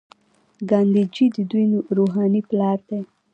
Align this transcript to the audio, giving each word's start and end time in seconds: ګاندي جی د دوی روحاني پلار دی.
ګاندي 0.69 1.03
جی 1.13 1.25
د 1.35 1.37
دوی 1.51 1.65
روحاني 1.97 2.41
پلار 2.49 2.79
دی. 2.89 3.01